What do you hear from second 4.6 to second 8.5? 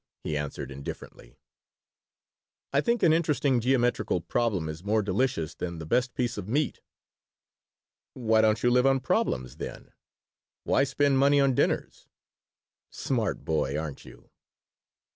is more delicious than the best piece of meat." "Why